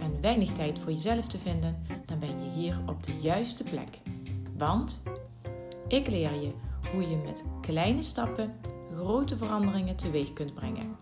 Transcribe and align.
en 0.00 0.20
weinig 0.20 0.52
tijd 0.52 0.78
voor 0.78 0.92
jezelf 0.92 1.26
te 1.26 1.38
vinden, 1.38 1.82
dan 2.06 2.18
ben 2.18 2.44
je 2.44 2.50
hier 2.50 2.78
op 2.86 3.02
de 3.02 3.12
juiste 3.20 3.64
plek. 3.64 3.98
Want 4.56 5.02
ik 5.88 6.06
leer 6.06 6.34
je 6.40 6.52
hoe 6.92 7.08
je 7.08 7.16
met 7.16 7.44
kleine 7.60 8.02
stappen 8.02 8.54
grote 8.92 9.36
veranderingen 9.36 9.96
teweeg 9.96 10.32
kunt 10.32 10.54
brengen. 10.54 10.96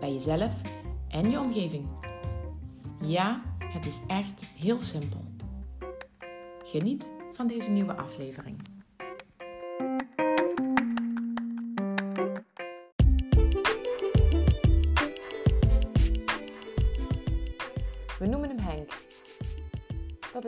Bij 0.00 0.12
jezelf 0.12 0.54
en 1.08 1.30
je 1.30 1.40
omgeving. 1.40 1.86
Ja, 3.06 3.42
het 3.58 3.86
is 3.86 4.00
echt 4.06 4.44
heel 4.44 4.80
simpel. 4.80 5.24
Geniet 6.64 7.12
van 7.32 7.46
deze 7.46 7.70
nieuwe 7.70 7.96
aflevering. 7.96 8.71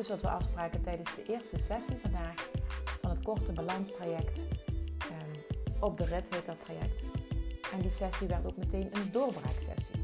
Is 0.04 0.10
wat 0.10 0.22
we 0.22 0.28
afspraken 0.28 0.82
tijdens 0.82 1.14
de 1.14 1.22
eerste 1.22 1.58
sessie 1.58 1.96
vandaag 1.96 2.50
van 3.00 3.10
het 3.10 3.22
korte 3.22 3.52
balanstraject. 3.52 4.44
Um, 5.10 5.58
op 5.80 5.96
de 5.96 6.04
rit 6.04 6.34
heet 6.34 6.46
dat 6.46 6.60
traject. 6.60 7.02
En 7.72 7.80
die 7.80 7.90
sessie 7.90 8.26
werd 8.26 8.46
ook 8.46 8.56
meteen 8.56 8.88
een 8.92 9.12
doorbraaksessie. 9.12 10.02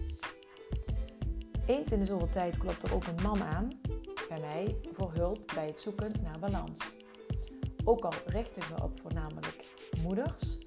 Eens 1.67 1.93
in 1.93 1.99
de 1.99 2.05
zoveel 2.05 2.29
tijd 2.29 2.59
klopt 2.59 2.83
er 2.83 2.95
ook 2.95 3.07
een 3.07 3.23
man 3.23 3.43
aan 3.43 3.81
bij 4.29 4.41
mij 4.41 4.77
voor 4.93 5.13
hulp 5.13 5.53
bij 5.55 5.67
het 5.67 5.81
zoeken 5.81 6.13
naar 6.23 6.39
balans. 6.39 6.97
Ook 7.85 8.05
al 8.05 8.15
richten 8.27 8.63
we 8.75 8.83
op 8.83 9.01
voornamelijk 9.01 9.65
moeders, 10.03 10.59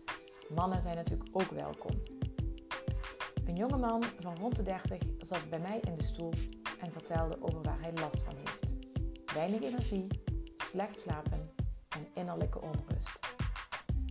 mannen 0.55 0.81
zijn 0.81 0.95
natuurlijk 0.95 1.29
ook 1.31 1.51
welkom. 1.51 2.01
Een 3.45 3.55
jonge 3.55 3.77
man 3.77 4.03
van 4.19 4.35
rond 4.35 4.55
de 4.55 4.63
30 4.63 4.97
zat 5.17 5.49
bij 5.49 5.59
mij 5.59 5.79
in 5.79 5.95
de 5.95 6.03
stoel 6.03 6.33
en 6.79 6.91
vertelde 6.91 7.37
over 7.41 7.61
waar 7.61 7.81
hij 7.81 7.93
last 7.93 8.23
van 8.23 8.35
heeft. 8.35 8.52
Weinig 9.33 9.61
energie, 9.61 10.07
slecht 10.55 10.99
slapen 10.99 11.51
en 11.89 12.07
innerlijke 12.13 12.61
onrust. 12.61 13.19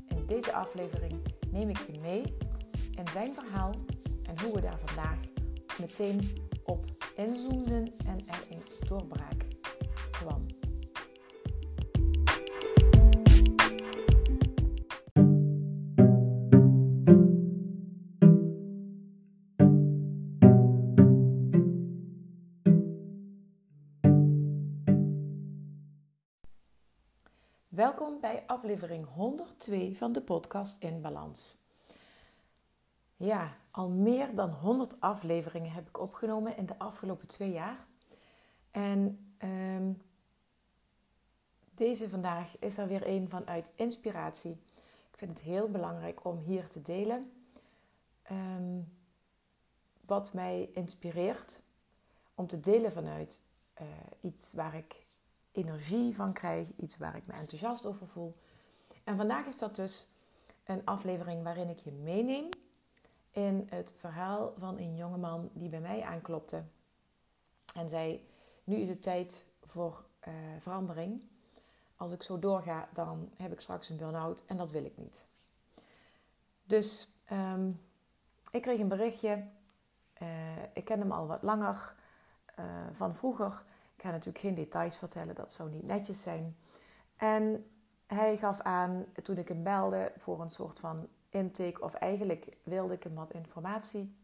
In 0.09 0.27
deze 0.27 0.53
aflevering 0.53 1.35
neem 1.51 1.71
ik 1.71 1.79
je 1.93 1.99
mee 2.01 2.23
in 2.97 3.09
zijn 3.13 3.35
verhaal 3.35 3.75
en 4.27 4.41
hoe 4.41 4.55
we 4.55 4.61
daar 4.61 4.79
vandaag 4.79 5.19
meteen 5.81 6.49
op 6.65 6.85
inzoomden 7.17 7.93
en 8.07 8.19
er 8.29 8.47
een 8.51 8.89
doorbraak 8.89 9.45
kwam. 10.11 10.47
Welkom 28.13 28.31
bij 28.31 28.47
aflevering 28.47 29.07
102 29.15 29.97
van 29.97 30.13
de 30.13 30.21
podcast 30.21 30.83
In 30.83 31.01
Balans. 31.01 31.57
Ja, 33.17 33.55
al 33.71 33.89
meer 33.89 34.35
dan 34.35 34.51
100 34.51 35.01
afleveringen 35.01 35.73
heb 35.73 35.89
ik 35.89 36.01
opgenomen 36.01 36.57
in 36.57 36.67
de 36.67 36.79
afgelopen 36.79 37.29
twee 37.29 37.51
jaar. 37.51 37.77
En 38.71 39.33
um, 39.43 40.03
deze 41.75 42.09
vandaag 42.09 42.59
is 42.59 42.79
er 42.79 42.89
weer 42.89 43.07
een 43.07 43.29
vanuit 43.29 43.73
inspiratie. 43.77 44.53
Ik 45.11 45.17
vind 45.17 45.31
het 45.31 45.41
heel 45.41 45.69
belangrijk 45.69 46.25
om 46.25 46.39
hier 46.39 46.69
te 46.69 46.83
delen 46.83 47.33
um, 48.31 48.93
wat 50.07 50.33
mij 50.33 50.71
inspireert. 50.75 51.63
Om 52.35 52.47
te 52.47 52.61
delen 52.61 52.93
vanuit 52.93 53.41
uh, 53.81 53.87
iets 54.21 54.53
waar 54.53 54.75
ik 54.75 54.95
energie 55.53 56.15
van 56.15 56.33
krijg, 56.33 56.69
iets 56.77 56.97
waar 56.97 57.17
ik 57.17 57.27
me 57.27 57.33
enthousiast 57.33 57.87
over 57.87 58.07
voel. 58.07 58.35
En 59.05 59.17
vandaag 59.17 59.47
is 59.47 59.59
dat 59.59 59.77
dus 59.77 60.09
een 60.65 60.85
aflevering 60.85 61.43
waarin 61.43 61.69
ik 61.69 61.79
je 61.79 61.93
meeneem 61.93 62.49
in 63.31 63.67
het 63.71 63.95
verhaal 63.97 64.53
van 64.57 64.79
een 64.79 64.97
jongeman 64.97 65.51
die 65.53 65.69
bij 65.69 65.81
mij 65.81 66.03
aanklopte 66.03 66.63
en 67.75 67.89
zei: 67.89 68.29
Nu 68.65 68.77
is 68.77 68.89
het 68.89 69.03
tijd 69.03 69.45
voor 69.63 70.05
uh, 70.29 70.35
verandering. 70.59 71.25
Als 71.97 72.13
ik 72.13 72.23
zo 72.23 72.39
doorga, 72.39 72.89
dan 72.93 73.31
heb 73.37 73.53
ik 73.53 73.61
straks 73.61 73.89
een 73.89 73.97
burn-out 73.97 74.43
en 74.47 74.57
dat 74.57 74.71
wil 74.71 74.85
ik 74.85 74.97
niet. 74.97 75.27
Dus 76.65 77.09
um, 77.33 77.81
ik 78.51 78.63
kreeg 78.63 78.81
een 78.81 78.89
berichtje. 78.89 79.45
Uh, 80.23 80.29
ik 80.73 80.85
ken 80.85 80.99
hem 80.99 81.13
al 81.13 81.27
wat 81.27 81.43
langer 81.43 81.95
uh, 82.59 82.65
van 82.93 83.15
vroeger. 83.15 83.63
Ik 84.03 84.09
ga 84.09 84.15
natuurlijk 84.15 84.45
geen 84.45 84.55
details 84.55 84.97
vertellen, 84.97 85.35
dat 85.35 85.53
zou 85.53 85.71
niet 85.71 85.87
netjes 85.87 86.23
zijn. 86.23 86.57
En 87.17 87.71
hij 88.07 88.37
gaf 88.37 88.61
aan, 88.61 89.05
toen 89.23 89.37
ik 89.37 89.49
hem 89.49 89.63
belde 89.63 90.13
voor 90.17 90.41
een 90.41 90.51
soort 90.51 90.81
van 90.81 91.09
intake, 91.29 91.83
of 91.83 91.95
eigenlijk 91.95 92.57
wilde 92.63 92.95
ik 92.95 93.03
hem 93.03 93.15
wat 93.15 93.31
informatie 93.31 94.17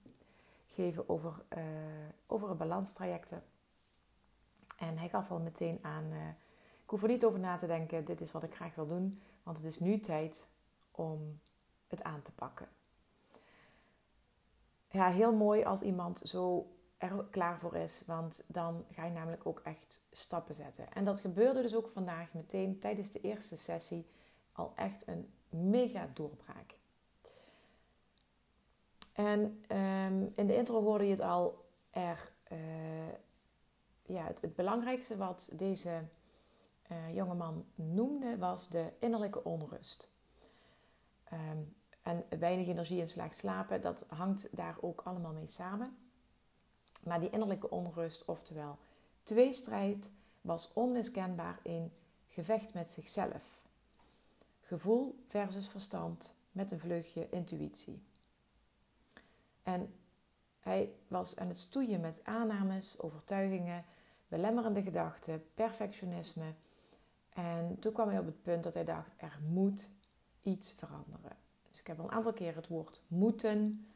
geven 0.67 1.09
over, 1.09 1.33
uh, 1.57 1.63
over 2.27 2.57
balanstrajecten. 2.57 3.43
En 4.79 4.99
hij 4.99 5.09
gaf 5.09 5.31
al 5.31 5.39
meteen 5.39 5.79
aan, 5.83 6.05
uh, 6.05 6.29
ik 6.83 6.91
hoef 6.91 7.03
er 7.03 7.09
niet 7.09 7.25
over 7.25 7.41
na 7.41 7.57
te 7.57 7.67
denken, 7.67 8.05
dit 8.05 8.21
is 8.21 8.33
wat 8.33 8.43
ik 8.43 8.55
graag 8.55 8.75
wil 8.75 8.87
doen, 8.87 9.23
want 9.43 9.57
het 9.57 9.67
is 9.67 9.79
nu 9.79 10.01
tijd 10.01 10.49
om 10.91 11.41
het 11.87 12.03
aan 12.03 12.23
te 12.23 12.33
pakken. 12.33 12.69
Ja, 14.89 15.11
heel 15.11 15.33
mooi 15.35 15.65
als 15.65 15.83
iemand 15.83 16.21
zo 16.25 16.67
er 16.99 17.25
klaar 17.31 17.59
voor 17.59 17.77
is, 17.77 18.03
want 18.07 18.45
dan 18.49 18.85
ga 18.91 19.05
je 19.05 19.13
namelijk 19.13 19.47
ook 19.47 19.61
echt 19.65 20.07
stappen 20.11 20.55
zetten. 20.55 20.93
En 20.93 21.05
dat 21.05 21.21
gebeurde 21.21 21.63
dus 21.63 21.75
ook 21.75 21.89
vandaag 21.89 22.33
meteen 22.33 22.79
tijdens 22.79 23.11
de 23.11 23.21
eerste 23.21 23.57
sessie 23.57 24.07
al 24.53 24.73
echt 24.77 25.07
een 25.07 25.33
mega 25.49 26.07
doorbraak. 26.15 26.77
En 29.13 29.41
um, 29.77 30.33
in 30.35 30.47
de 30.47 30.57
intro 30.57 30.83
hoorde 30.83 31.05
je 31.05 31.11
het 31.11 31.21
al, 31.21 31.65
er, 31.91 32.33
uh, 32.53 32.59
ja, 34.03 34.25
het, 34.25 34.41
het, 34.41 34.55
belangrijkste 34.55 35.17
wat 35.17 35.51
deze 35.53 36.03
uh, 36.91 37.15
jongeman 37.15 37.67
noemde 37.75 38.39
was 38.39 38.69
de 38.69 38.93
innerlijke 38.99 39.45
onrust. 39.45 40.09
Um, 41.33 41.77
en 42.03 42.25
weinig 42.39 42.67
energie 42.67 43.01
en 43.01 43.09
slecht 43.09 43.37
slapen, 43.37 43.81
dat 43.81 44.05
hangt 44.09 44.57
daar 44.57 44.77
ook 44.81 45.01
allemaal 45.05 45.33
mee 45.33 45.47
samen. 45.47 46.08
Maar 47.09 47.21
die 47.21 47.31
innerlijke 47.31 47.71
onrust, 47.71 48.25
oftewel 48.25 48.79
tweestrijd, 49.23 50.11
was 50.41 50.73
onmiskenbaar 50.73 51.59
in 51.63 51.93
gevecht 52.29 52.75
met 52.75 52.91
zichzelf. 52.91 53.63
Gevoel 54.61 55.25
versus 55.29 55.69
verstand 55.69 56.35
met 56.53 56.73
een 56.73 56.79
vleugje 56.79 57.29
intuïtie. 57.31 58.03
En 59.63 59.95
hij 60.61 60.93
was 61.09 61.37
aan 61.37 61.49
het 61.49 61.59
stoeien 61.59 62.01
met 62.01 62.21
aannames, 62.23 63.01
overtuigingen, 63.01 63.85
belemmerende 64.29 64.83
gedachten, 64.83 65.45
perfectionisme. 65.55 66.53
En 67.29 67.77
toen 67.79 67.93
kwam 67.93 68.09
hij 68.09 68.19
op 68.19 68.27
het 68.27 68.43
punt 68.43 68.63
dat 68.65 68.75
hij 68.75 68.85
dacht: 68.85 69.11
er 69.17 69.39
moet 69.43 69.89
iets 70.43 70.73
veranderen. 70.73 71.37
Dus 71.69 71.81
ik 71.81 71.87
heb 71.87 71.99
al 71.99 72.05
een 72.05 72.11
aantal 72.11 72.33
keer 72.33 72.55
het 72.55 72.69
woord 72.69 73.03
moeten 73.07 73.87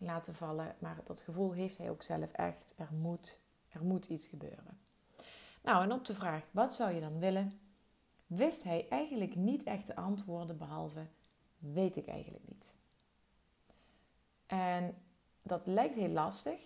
laten 0.00 0.34
vallen, 0.34 0.74
maar 0.78 1.00
dat 1.04 1.20
gevoel 1.20 1.52
heeft 1.52 1.78
hij 1.78 1.90
ook 1.90 2.02
zelf 2.02 2.32
echt: 2.32 2.74
er 2.76 2.88
moet, 2.92 3.38
er 3.68 3.84
moet 3.84 4.06
iets 4.06 4.26
gebeuren. 4.26 4.78
Nou, 5.62 5.82
en 5.82 5.92
op 5.92 6.04
de 6.04 6.14
vraag: 6.14 6.42
wat 6.50 6.74
zou 6.74 6.92
je 6.92 7.00
dan 7.00 7.18
willen? 7.18 7.60
wist 8.30 8.64
hij 8.64 8.86
eigenlijk 8.88 9.34
niet 9.34 9.62
echt 9.62 9.86
de 9.86 9.96
antwoorden, 9.96 10.58
behalve: 10.58 11.06
weet 11.58 11.96
ik 11.96 12.06
eigenlijk 12.06 12.48
niet. 12.48 12.74
En 14.46 14.96
dat 15.42 15.66
lijkt 15.66 15.94
heel 15.94 16.08
lastig 16.08 16.60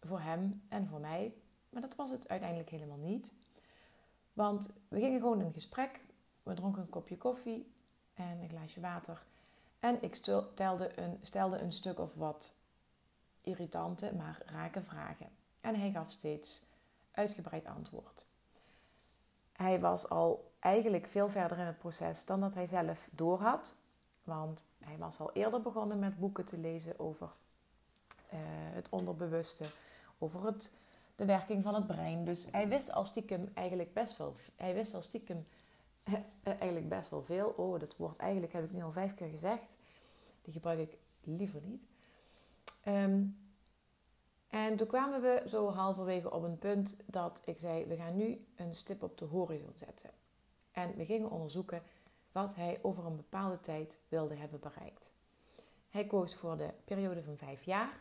voor 0.00 0.20
hem 0.20 0.62
en 0.68 0.86
voor 0.86 1.00
mij, 1.00 1.34
maar 1.70 1.82
dat 1.82 1.94
was 1.96 2.10
het 2.10 2.28
uiteindelijk 2.28 2.70
helemaal 2.70 2.98
niet. 2.98 3.34
Want 4.32 4.72
we 4.88 5.00
gingen 5.00 5.20
gewoon 5.20 5.40
in 5.40 5.52
gesprek, 5.52 6.00
we 6.42 6.54
dronken 6.54 6.82
een 6.82 6.88
kopje 6.88 7.16
koffie 7.16 7.72
en 8.14 8.38
een 8.40 8.48
glaasje 8.48 8.80
water. 8.80 9.22
En 9.80 10.02
ik 10.02 10.14
stelde 10.14 10.98
een, 10.98 11.18
stelde 11.22 11.58
een 11.58 11.72
stuk 11.72 11.98
of 11.98 12.14
wat 12.14 12.52
irritante, 13.42 14.14
maar 14.14 14.42
rake 14.46 14.82
vragen. 14.82 15.28
En 15.60 15.74
hij 15.74 15.90
gaf 15.90 16.10
steeds 16.10 16.62
uitgebreid 17.10 17.66
antwoord. 17.66 18.26
Hij 19.52 19.80
was 19.80 20.08
al 20.08 20.52
eigenlijk 20.58 21.06
veel 21.06 21.28
verder 21.28 21.58
in 21.58 21.64
het 21.64 21.78
proces 21.78 22.24
dan 22.24 22.40
dat 22.40 22.54
hij 22.54 22.66
zelf 22.66 23.08
doorhad. 23.10 23.74
Want 24.24 24.64
hij 24.78 24.96
was 24.96 25.20
al 25.20 25.32
eerder 25.32 25.62
begonnen 25.62 25.98
met 25.98 26.18
boeken 26.18 26.44
te 26.44 26.58
lezen 26.58 26.98
over 26.98 27.28
uh, 28.32 28.38
het 28.74 28.88
onderbewuste, 28.88 29.64
over 30.18 30.46
het, 30.46 30.76
de 31.16 31.24
werking 31.24 31.62
van 31.62 31.74
het 31.74 31.86
brein. 31.86 32.24
Dus 32.24 32.46
hij 32.50 32.68
wist 32.68 32.92
al 32.92 33.04
stiekem 33.04 33.50
eigenlijk 33.54 33.92
best 33.92 34.16
wel, 34.16 34.34
hij 34.56 34.74
wist 34.74 34.94
al 34.94 35.02
stiekem 35.02 35.46
eigenlijk 36.58 36.88
best 36.88 37.10
wel 37.10 37.22
veel. 37.22 37.54
Oh, 37.56 37.80
dat 37.80 37.96
woord 37.96 38.16
eigenlijk 38.16 38.52
heb 38.52 38.64
ik 38.64 38.72
nu 38.72 38.82
al 38.82 38.90
vijf 38.90 39.14
keer 39.14 39.28
gezegd. 39.28 39.76
Die 40.42 40.52
gebruik 40.52 40.78
ik 40.78 40.98
liever 41.24 41.60
niet. 41.64 41.86
Um, 42.86 43.36
en 44.48 44.76
toen 44.76 44.86
kwamen 44.86 45.20
we 45.20 45.42
zo 45.46 45.70
halverwege 45.70 46.30
op 46.30 46.42
een 46.42 46.58
punt 46.58 46.96
dat 47.06 47.42
ik 47.44 47.58
zei: 47.58 47.84
we 47.84 47.96
gaan 47.96 48.16
nu 48.16 48.44
een 48.56 48.74
stip 48.74 49.02
op 49.02 49.18
de 49.18 49.24
horizon 49.24 49.72
zetten. 49.74 50.10
En 50.72 50.96
we 50.96 51.04
gingen 51.04 51.30
onderzoeken 51.30 51.82
wat 52.32 52.54
hij 52.54 52.78
over 52.82 53.06
een 53.06 53.16
bepaalde 53.16 53.60
tijd 53.60 53.98
wilde 54.08 54.34
hebben 54.34 54.60
bereikt. 54.60 55.12
Hij 55.90 56.06
koos 56.06 56.34
voor 56.34 56.56
de 56.56 56.70
periode 56.84 57.22
van 57.22 57.36
vijf 57.36 57.62
jaar. 57.62 58.00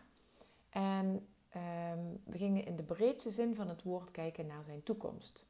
En 0.69 1.27
ehm, 1.49 1.99
we 2.23 2.37
gingen 2.37 2.65
in 2.65 2.75
de 2.75 2.83
breedste 2.83 3.31
zin 3.31 3.55
van 3.55 3.69
het 3.69 3.83
woord 3.83 4.11
kijken 4.11 4.47
naar 4.47 4.63
zijn 4.63 4.83
toekomst. 4.83 5.47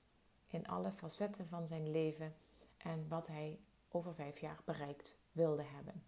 In 0.47 0.67
alle 0.67 0.91
facetten 0.91 1.47
van 1.47 1.67
zijn 1.67 1.91
leven 1.91 2.33
en 2.79 3.07
wat 3.07 3.27
hij 3.27 3.59
over 3.89 4.13
vijf 4.13 4.39
jaar 4.39 4.61
bereikt 4.65 5.17
wilde 5.31 5.63
hebben. 5.63 6.03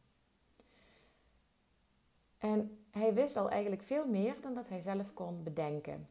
En 2.37 2.85
hij 2.91 3.13
wist 3.13 3.37
al 3.37 3.49
eigenlijk 3.49 3.83
veel 3.83 4.07
meer 4.07 4.41
dan 4.41 4.53
dat 4.53 4.69
hij 4.69 4.79
zelf 4.79 5.13
kon 5.13 5.43
bedenken. 5.43 6.07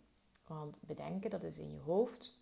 Want 0.47 0.81
bedenken, 0.81 1.31
dat 1.31 1.43
is 1.43 1.59
in 1.59 1.71
je 1.73 1.81
hoofd. 1.81 2.39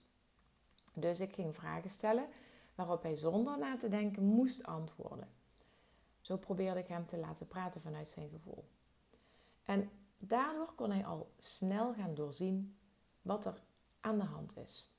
Dus 0.95 1.21
ik 1.21 1.35
ging 1.35 1.55
vragen 1.55 1.91
stellen 1.91 2.29
waarop 2.75 3.03
hij 3.03 3.17
zonder 3.17 3.59
na 3.59 3.77
te 3.77 3.89
denken 3.89 4.25
moest 4.25 4.67
antwoorden. 4.67 5.29
Zo 6.21 6.37
probeerde 6.37 6.81
ik 6.81 6.89
hem 6.89 7.07
te 7.07 7.19
laten 7.19 7.47
praten 7.47 7.81
vanuit 7.81 8.09
zijn 8.09 8.29
gevoel. 8.29 8.69
En 9.65 9.91
daardoor 10.19 10.73
kon 10.75 10.91
hij 10.91 11.07
al 11.07 11.33
snel 11.39 11.95
gaan 11.95 12.15
doorzien 12.15 12.79
wat 13.23 13.45
er 13.45 13.63
aan 14.01 14.19
de 14.19 14.25
hand 14.25 14.57
is. 14.57 14.98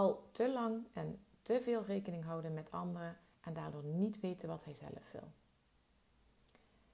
Al 0.00 0.28
te 0.32 0.52
lang 0.52 0.86
en 0.92 1.18
te 1.42 1.60
veel 1.60 1.84
rekening 1.84 2.24
houden 2.24 2.54
met 2.54 2.70
anderen 2.70 3.18
en 3.40 3.54
daardoor 3.54 3.84
niet 3.84 4.20
weten 4.20 4.48
wat 4.48 4.64
hij 4.64 4.74
zelf 4.74 5.12
wil. 5.12 5.32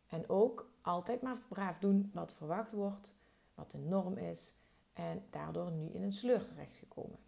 En 0.07 0.29
ook 0.29 0.71
altijd 0.81 1.23
maar 1.23 1.39
braaf 1.49 1.79
doen 1.79 2.11
wat 2.15 2.35
verwacht 2.35 2.73
wordt, 2.73 3.17
wat 3.55 3.71
de 3.71 3.79
norm 3.79 4.17
is 4.17 4.55
en 4.93 5.25
daardoor 5.31 5.71
nu 5.71 5.89
in 5.89 6.03
een 6.03 6.13
sleur 6.13 6.45
terechtgekomen. 6.45 7.19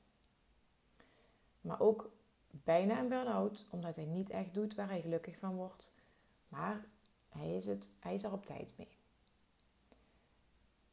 Maar 1.60 1.80
ook 1.80 2.10
bijna 2.50 2.98
een 2.98 3.08
burn-out, 3.08 3.66
omdat 3.70 3.96
hij 3.96 4.06
niet 4.06 4.30
echt 4.30 4.54
doet 4.54 4.74
waar 4.74 4.88
hij 4.88 5.00
gelukkig 5.00 5.38
van 5.38 5.54
wordt, 5.54 5.94
maar 6.48 6.86
hij 7.28 7.56
is, 7.56 7.66
het, 7.66 7.90
hij 7.98 8.14
is 8.14 8.24
er 8.24 8.32
op 8.32 8.46
tijd 8.46 8.74
mee. 8.76 8.96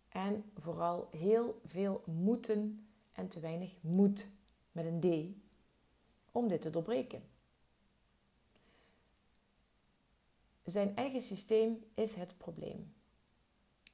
En 0.10 0.52
vooral 0.56 1.08
heel 1.12 1.62
veel 1.66 2.04
moeten 2.06 2.88
en 3.12 3.28
te 3.28 3.40
weinig 3.40 3.76
moed 3.82 4.34
met 4.76 4.86
een 4.86 5.00
D 5.00 5.36
om 6.32 6.48
dit 6.48 6.62
te 6.62 6.70
doorbreken. 6.70 7.24
Zijn 10.64 10.96
eigen 10.96 11.22
systeem 11.22 11.86
is 11.94 12.16
het 12.16 12.38
probleem. 12.38 12.94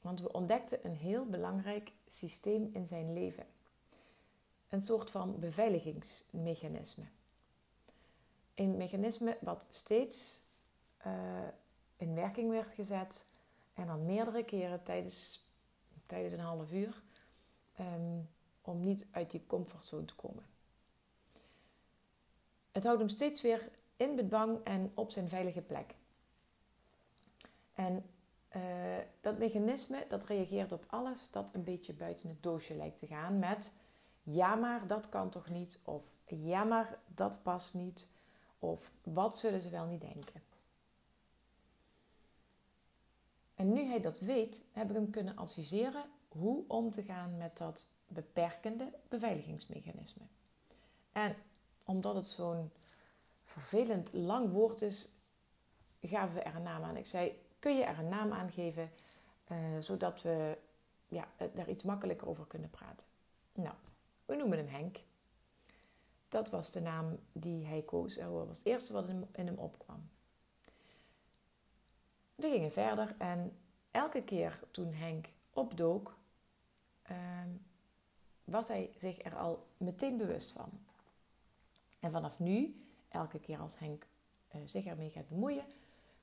Want 0.02 0.22
we 0.22 0.32
ontdekten 0.32 0.86
een 0.86 0.96
heel 0.96 1.26
belangrijk 1.26 1.92
systeem 2.08 2.70
in 2.74 2.88
zijn 2.88 3.14
leven. 3.14 3.46
Een 4.70 4.82
soort 4.82 5.12
van 5.12 5.40
beveiligingsmechanisme. 5.40 7.06
Een 8.56 8.78
mechanisme 8.78 9.38
wat 9.42 9.66
steeds 9.70 10.42
uh, 11.06 11.48
in 11.98 12.16
werking 12.16 12.50
werd 12.50 12.74
gezet 12.74 13.26
en 13.74 13.88
dan 13.88 14.06
meerdere 14.06 14.44
keren 14.44 14.84
tijdens, 14.84 15.46
tijdens 16.06 16.34
een 16.34 16.40
half 16.40 16.72
uur 16.72 17.02
um, 17.80 18.30
om 18.62 18.84
niet 18.84 19.06
uit 19.12 19.32
die 19.32 19.46
comfortzone 19.48 20.06
te 20.06 20.16
komen. 20.16 20.51
Het 22.72 22.84
houdt 22.84 23.00
hem 23.00 23.10
steeds 23.10 23.42
weer 23.42 23.70
in 23.98 24.16
bedwang 24.16 24.64
en 24.64 24.92
op 24.94 25.12
zijn 25.12 25.30
veilige 25.30 25.62
plek. 25.62 25.96
En 27.74 28.06
uh, 28.56 28.62
dat 29.22 29.38
mechanisme 29.38 30.06
dat 30.10 30.24
reageert 30.24 30.72
op 30.72 30.86
alles 30.88 31.28
dat 31.32 31.56
een 31.56 31.64
beetje 31.64 31.94
buiten 31.94 32.30
het 32.30 32.44
doosje 32.44 32.76
lijkt 32.76 33.00
te 33.00 33.08
gaan 33.08 33.40
met 33.40 33.74
ja 34.24 34.56
maar 34.56 34.88
dat 34.88 35.10
kan 35.10 35.30
toch 35.30 35.50
niet 35.50 35.80
of 35.84 36.04
ja 36.26 36.64
maar 36.64 37.00
dat 37.16 37.40
past 37.44 37.74
niet 37.74 38.08
of 38.60 38.92
wat 39.04 39.38
zullen 39.38 39.62
ze 39.62 39.70
wel 39.70 39.86
niet 39.86 40.02
denken. 40.02 40.42
En 43.56 43.74
nu 43.74 43.84
hij 43.84 44.02
dat 44.02 44.20
weet, 44.20 44.64
heb 44.72 44.90
ik 44.90 44.96
hem 44.96 45.10
kunnen 45.10 45.36
adviseren 45.36 46.04
hoe 46.28 46.64
om 46.68 46.92
te 46.92 47.04
gaan 47.04 47.38
met 47.38 47.58
dat 47.58 47.86
beperkende 48.08 48.94
beveiligingsmechanisme. 49.10 50.24
En 51.12 51.36
omdat 51.92 52.16
het 52.16 52.28
zo'n 52.28 52.72
vervelend 53.46 54.14
lang 54.14 54.52
woord 54.52 54.82
is, 54.82 55.08
gaven 56.02 56.36
we 56.36 56.42
er 56.42 56.56
een 56.56 56.64
naam 56.64 56.84
aan. 56.84 56.98
Ik 56.98 57.06
zei: 57.06 57.40
kun 57.60 57.76
je 57.76 57.84
er 57.84 58.00
een 58.00 58.10
naam 58.10 58.32
aan 58.32 58.52
geven, 58.52 58.92
uh, 59.52 59.58
zodat 59.80 60.22
we 60.22 60.58
ja, 61.08 61.28
daar 61.54 61.70
iets 61.70 61.84
makkelijker 61.84 62.28
over 62.28 62.46
kunnen 62.48 62.70
praten. 62.70 63.06
Nou, 63.54 63.76
we 64.26 64.36
noemen 64.36 64.58
hem 64.58 64.68
Henk. 64.68 65.00
Dat 66.30 66.50
was 66.50 66.72
de 66.72 66.82
naam 66.82 67.20
die 67.32 67.66
hij 67.66 67.82
koos. 67.82 68.16
Dat 68.16 68.48
was 68.48 68.58
het 68.58 68.66
eerste 68.66 68.94
wat 68.94 69.08
in 69.08 69.28
hem 69.46 69.58
opkwam. 69.58 70.10
We 72.36 72.50
gingen 72.50 72.72
verder 72.72 73.16
en 73.18 73.58
elke 73.92 74.24
keer 74.24 74.60
toen 74.72 74.94
Henk 74.94 75.28
opdook, 75.54 76.16
uh, 77.12 77.18
was 78.44 78.68
hij 78.68 78.94
zich 78.98 79.24
er 79.24 79.36
al 79.36 79.68
meteen 79.78 80.18
bewust 80.18 80.52
van. 80.52 80.70
En 82.02 82.12
vanaf 82.12 82.40
nu, 82.40 82.86
elke 83.10 83.40
keer 83.40 83.60
als 83.60 83.80
Henk 83.80 84.08
uh, 84.56 84.62
zich 84.66 84.86
ermee 84.86 85.10
gaat 85.10 85.28
bemoeien, 85.28 85.66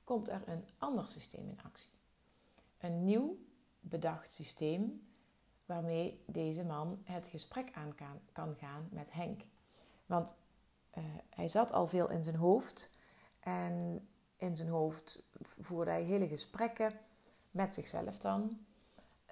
komt 0.03 0.29
er 0.29 0.41
een 0.45 0.65
ander 0.77 1.09
systeem 1.09 1.49
in 1.49 1.59
actie. 1.63 1.89
Een 2.77 3.03
nieuw 3.03 3.37
bedacht 3.79 4.33
systeem 4.33 5.07
waarmee 5.65 6.23
deze 6.25 6.63
man 6.63 7.01
het 7.03 7.27
gesprek 7.27 7.71
aan 7.73 7.95
kan 8.31 8.55
gaan 8.55 8.87
met 8.91 9.11
Henk. 9.11 9.41
Want 10.05 10.35
uh, 10.97 11.03
hij 11.29 11.47
zat 11.47 11.71
al 11.71 11.87
veel 11.87 12.09
in 12.09 12.23
zijn 12.23 12.35
hoofd 12.35 12.91
en 13.39 14.07
in 14.37 14.55
zijn 14.55 14.69
hoofd 14.69 15.23
voerde 15.41 15.91
hij 15.91 16.03
hele 16.03 16.27
gesprekken 16.27 16.99
met 17.51 17.73
zichzelf 17.73 18.19
dan. 18.19 18.65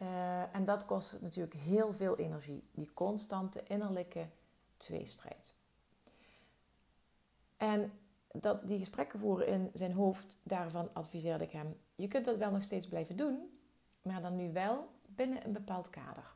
Uh, 0.02 0.56
en 0.56 0.66
dat 0.66 0.86
kost 0.86 1.22
natuurlijk 1.22 1.56
heel 1.56 1.94
veel 1.94 2.18
energie, 2.18 2.64
die 2.72 2.94
constante 2.94 3.64
innerlijke 3.68 4.28
tweestrijd. 4.78 5.56
En 7.58 7.92
dat 8.32 8.68
die 8.68 8.80
gesprekken 8.80 9.20
voeren 9.20 9.48
in 9.48 9.70
zijn 9.74 9.94
hoofd, 9.94 10.40
daarvan 10.44 10.94
adviseerde 10.94 11.44
ik 11.44 11.52
hem: 11.52 11.78
je 11.96 12.08
kunt 12.08 12.26
dat 12.26 12.38
wel 12.38 12.52
nog 12.52 12.64
steeds 12.64 12.88
blijven 12.88 13.18
doen, 13.18 13.60
maar 14.02 14.22
dan 14.22 14.36
nu 14.36 14.52
wel 14.52 14.90
binnen 15.16 15.46
een 15.46 15.54
bepaald 15.54 15.90
kader. 15.90 16.36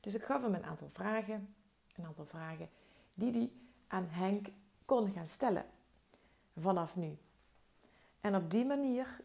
Dus 0.00 0.14
ik 0.14 0.22
gaf 0.22 0.42
hem 0.42 0.54
een 0.54 0.64
aantal 0.64 0.88
vragen, 0.88 1.54
een 1.96 2.04
aantal 2.04 2.26
vragen 2.26 2.68
die 3.14 3.32
hij 3.32 3.52
aan 3.86 4.06
Henk 4.08 4.48
kon 4.84 5.10
gaan 5.10 5.28
stellen 5.28 5.64
vanaf 6.56 6.96
nu. 6.96 7.18
En 8.20 8.34
op 8.34 8.50
die 8.50 8.64
manier 8.64 9.20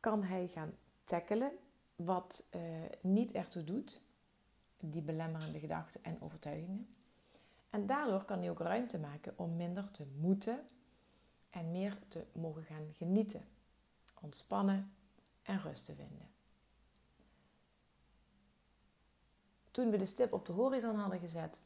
kan 0.00 0.22
hij 0.22 0.48
gaan 0.48 0.74
tackelen 1.04 1.52
wat 1.96 2.46
uh, 2.56 2.62
niet 3.00 3.32
ertoe 3.32 3.64
doet, 3.64 4.00
die 4.80 5.02
belemmerende 5.02 5.58
gedachten 5.58 6.04
en 6.04 6.22
overtuigingen. 6.22 6.94
En 7.70 7.86
daardoor 7.86 8.24
kan 8.24 8.38
hij 8.38 8.50
ook 8.50 8.60
ruimte 8.60 8.98
maken 8.98 9.32
om 9.36 9.56
minder 9.56 9.90
te 9.90 10.06
moeten 10.20 10.66
en 11.52 11.70
meer 11.70 11.98
te 12.08 12.24
mogen 12.32 12.64
gaan 12.64 12.92
genieten, 12.92 13.48
ontspannen 14.20 14.94
en 15.42 15.60
rust 15.60 15.84
te 15.84 15.94
vinden. 15.94 16.30
Toen 19.70 19.90
we 19.90 19.96
de 19.96 20.06
stip 20.06 20.32
op 20.32 20.46
de 20.46 20.52
horizon 20.52 20.96
hadden 20.96 21.18
gezet, 21.18 21.60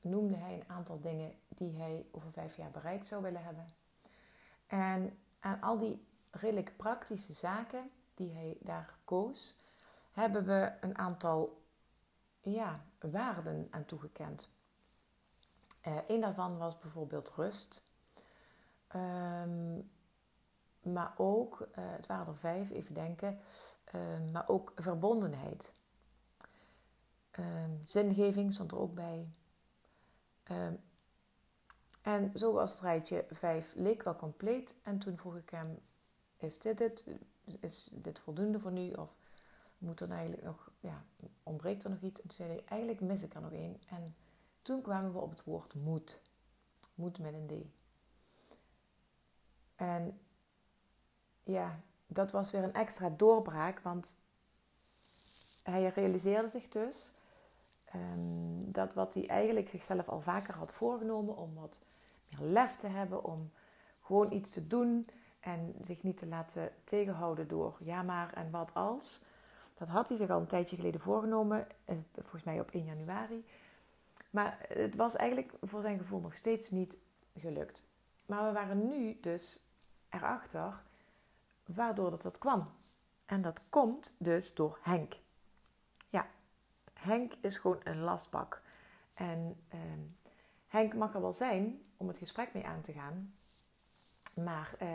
noemde 0.00 0.36
hij 0.36 0.54
een 0.54 0.68
aantal 0.68 1.00
dingen 1.00 1.34
die 1.48 1.76
hij 1.76 2.06
over 2.10 2.32
vijf 2.32 2.56
jaar 2.56 2.70
bereikt 2.70 3.06
zou 3.06 3.22
willen 3.22 3.44
hebben. 3.44 3.66
En 4.66 5.18
aan 5.40 5.60
al 5.60 5.78
die 5.78 6.06
redelijk 6.30 6.76
praktische 6.76 7.32
zaken 7.32 7.90
die 8.14 8.32
hij 8.32 8.56
daar 8.60 8.94
koos, 9.04 9.56
hebben 10.12 10.44
we 10.44 10.72
een 10.80 10.98
aantal 10.98 11.62
ja, 12.40 12.84
waarden 12.98 13.68
aan 13.70 13.84
toegekend. 13.84 14.48
Uh, 15.86 15.96
een 16.06 16.20
daarvan 16.20 16.58
was 16.58 16.78
bijvoorbeeld 16.78 17.32
rust. 17.36 17.82
Um, 18.96 19.90
maar 20.82 21.14
ook, 21.16 21.60
uh, 21.60 21.66
het 21.76 22.06
waren 22.06 22.26
er 22.26 22.38
vijf, 22.38 22.70
even 22.70 22.94
denken, 22.94 23.40
uh, 23.94 24.32
maar 24.32 24.48
ook 24.48 24.72
verbondenheid. 24.76 25.74
Ehm, 27.30 27.70
zingeving 27.84 28.52
stond 28.52 28.72
er 28.72 28.78
ook 28.78 28.94
bij. 28.94 29.28
Ehm, 30.42 30.74
en 32.02 32.30
zo 32.34 32.52
was 32.52 32.70
het 32.70 32.80
rijtje 32.80 33.26
5 33.30 33.72
leek 33.74 34.02
wel 34.02 34.16
compleet. 34.16 34.76
En 34.82 34.98
toen 34.98 35.16
vroeg 35.16 35.36
ik 35.36 35.50
hem, 35.50 35.78
is 36.36 36.58
dit 36.58 36.78
het? 36.78 37.06
Is 37.60 37.90
dit 37.92 38.20
voldoende 38.20 38.60
voor 38.60 38.72
nu? 38.72 38.92
Of 38.92 39.14
moet 39.78 40.00
er 40.00 40.10
eigenlijk 40.10 40.42
nog, 40.42 40.70
ja, 40.80 41.04
ontbreekt 41.42 41.84
er 41.84 41.90
nog 41.90 42.00
iets? 42.00 42.20
En 42.20 42.28
toen 42.28 42.36
zei 42.36 42.48
hij, 42.48 42.64
eigenlijk 42.64 43.00
mis 43.00 43.22
ik 43.22 43.34
er 43.34 43.40
nog 43.40 43.52
één. 43.52 43.80
En 43.88 44.16
toen 44.62 44.82
kwamen 44.82 45.12
we 45.12 45.18
op 45.18 45.30
het 45.30 45.44
woord 45.44 45.74
moed. 45.74 46.20
Moed 46.94 47.18
met 47.18 47.34
een 47.34 47.46
D. 47.46 47.77
En 49.78 50.20
ja, 51.42 51.80
dat 52.06 52.30
was 52.30 52.50
weer 52.50 52.62
een 52.62 52.74
extra 52.74 53.08
doorbraak, 53.08 53.80
want 53.80 54.14
hij 55.62 55.88
realiseerde 55.88 56.48
zich 56.48 56.68
dus 56.68 57.10
um, 57.94 58.72
dat 58.72 58.94
wat 58.94 59.14
hij 59.14 59.26
eigenlijk 59.28 59.68
zichzelf 59.68 60.08
al 60.08 60.20
vaker 60.20 60.54
had 60.54 60.72
voorgenomen 60.72 61.36
om 61.36 61.54
wat 61.54 61.78
meer 62.28 62.50
lef 62.50 62.76
te 62.76 62.86
hebben, 62.86 63.24
om 63.24 63.50
gewoon 64.02 64.32
iets 64.32 64.50
te 64.50 64.66
doen 64.66 65.08
en 65.40 65.74
zich 65.82 66.02
niet 66.02 66.16
te 66.16 66.26
laten 66.26 66.70
tegenhouden 66.84 67.48
door 67.48 67.76
ja 67.78 68.02
maar 68.02 68.32
en 68.32 68.50
wat 68.50 68.74
als. 68.74 69.20
Dat 69.74 69.88
had 69.88 70.08
hij 70.08 70.16
zich 70.16 70.30
al 70.30 70.40
een 70.40 70.46
tijdje 70.46 70.76
geleden 70.76 71.00
voorgenomen, 71.00 71.66
eh, 71.84 71.96
volgens 72.14 72.44
mij 72.44 72.60
op 72.60 72.70
1 72.74 72.84
januari. 72.84 73.44
Maar 74.30 74.66
het 74.68 74.94
was 74.94 75.16
eigenlijk 75.16 75.52
voor 75.62 75.80
zijn 75.80 75.98
gevoel 75.98 76.20
nog 76.20 76.36
steeds 76.36 76.70
niet 76.70 76.96
gelukt. 77.36 77.84
Maar 78.26 78.46
we 78.46 78.52
waren 78.52 78.88
nu 78.88 79.18
dus 79.20 79.60
erachter 80.08 80.82
waardoor 81.64 82.10
dat, 82.10 82.22
dat 82.22 82.38
kwam. 82.38 82.70
En 83.26 83.42
dat 83.42 83.68
komt 83.68 84.14
dus 84.18 84.54
door 84.54 84.78
Henk. 84.82 85.16
Ja, 86.08 86.26
Henk 86.92 87.34
is 87.40 87.58
gewoon 87.58 87.80
een 87.84 87.98
lastbak. 87.98 88.62
En 89.14 89.56
ehm, 89.68 90.00
Henk 90.66 90.94
mag 90.94 91.14
er 91.14 91.20
wel 91.20 91.32
zijn 91.32 91.82
om 91.96 92.08
het 92.08 92.18
gesprek 92.18 92.54
mee 92.54 92.66
aan 92.66 92.80
te 92.80 92.92
gaan, 92.92 93.34
maar 94.34 94.74
uh, 94.82 94.88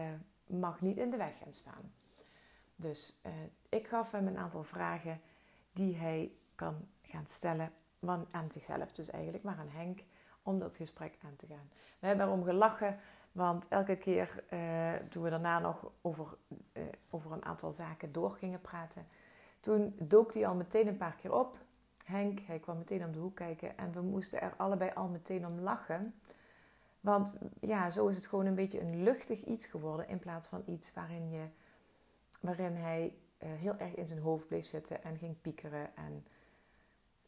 mag 0.46 0.82
niet 0.82 0.98
in 0.98 1.10
de 1.10 1.17
weg 1.17 1.38
gaan 1.38 1.53
staan. 1.53 1.93
Dus 2.75 3.22
uh, 3.25 3.32
ik 3.70 3.88
gaf 3.88 4.12
hem 4.12 4.27
een 4.27 4.38
aantal 4.38 4.63
vragen 4.63 5.22
die 5.72 5.96
hij 5.96 6.32
kan 6.55 6.88
gaan 7.01 7.27
stellen 7.27 7.74
aan 8.32 8.51
zichzelf, 8.51 8.91
dus 8.91 9.10
eigenlijk, 9.10 9.43
maar 9.43 9.58
aan 9.58 9.70
Henk, 9.70 10.03
om 10.44 10.60
dat 10.60 10.76
gesprek 10.76 11.18
aan 11.24 11.36
te 11.36 11.46
gaan. 11.46 11.70
We 12.00 12.08
hebben 12.08 12.26
erom 12.26 12.44
gelachen, 12.44 12.98
want 13.32 13.68
elke 13.68 13.96
keer 13.96 14.44
uh, 14.54 14.94
toen 14.94 15.24
we 15.24 15.30
daarna 15.30 15.60
nog 15.60 15.92
over, 16.02 16.28
uh, 16.74 16.84
over 17.10 17.32
een 17.32 17.46
aantal 17.46 17.74
zaken 17.74 18.12
door 18.12 18.32
gingen 18.32 18.62
praten, 18.62 19.06
toen 19.60 19.96
dook 20.00 20.34
hij 20.34 20.48
al 20.48 20.56
meteen 20.56 20.88
een 20.88 20.98
paar 20.98 21.16
keer 21.16 21.34
op. 21.34 21.58
Henk, 22.06 22.40
hij 22.40 22.60
kwam 22.60 22.78
meteen 22.78 23.06
om 23.06 23.12
de 23.12 23.20
hoek 23.20 23.36
kijken 23.36 23.78
en 23.78 23.92
we 23.92 24.02
moesten 24.02 24.42
er 24.42 24.54
allebei 24.58 24.92
al 24.94 25.08
meteen 25.08 25.46
om 25.46 25.60
lachen. 25.60 26.16
Want 27.00 27.36
ja, 27.60 27.92
zo 27.92 28.08
is 28.08 28.16
het 28.16 28.28
gewoon 28.28 28.46
een 28.46 28.56
beetje 28.56 28.82
een 28.82 29.04
luchtig 29.04 29.44
iets 29.44 29.66
geworden 29.66 30.08
in 30.08 30.20
plaats 30.20 30.48
van 30.48 30.64
iets 30.66 30.94
waarin, 30.94 31.30
je, 31.30 31.46
waarin 32.40 32.76
hij 32.76 33.16
uh, 33.44 33.50
heel 33.52 33.78
erg 33.78 33.96
in 33.96 34.06
zijn 34.06 34.20
hoofd 34.20 34.48
bleef 34.48 34.66
zitten 34.66 35.04
en 35.04 35.18
ging 35.18 35.42
piekeren 35.42 35.96
en 35.96 36.26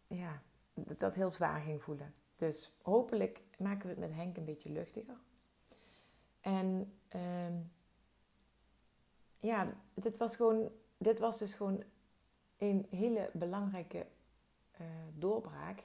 ja, 0.08 0.42
dat 0.74 1.16
heel 1.16 1.30
zwaar 1.30 1.62
ging 1.62 1.84
voelen. 1.84 2.14
Dus 2.36 2.72
hopelijk 2.82 3.42
maken 3.58 3.82
we 3.82 3.90
het 3.90 4.00
met 4.00 4.14
Henk 4.14 4.38
een 4.38 4.46
beetje 4.46 4.72
luchtiger. 4.72 5.18
En 6.42 6.94
um, 7.16 7.72
ja, 9.40 9.74
dit 9.94 10.18
was, 10.18 10.36
gewoon, 10.36 10.70
dit 10.98 11.20
was 11.20 11.38
dus 11.38 11.54
gewoon 11.54 11.84
een 12.58 12.88
hele 12.90 13.30
belangrijke 13.34 14.06
uh, 14.82 14.88
doorbraak. 15.14 15.84